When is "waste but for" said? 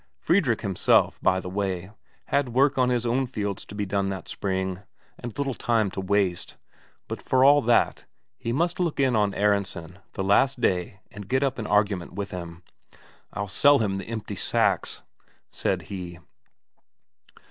6.01-7.45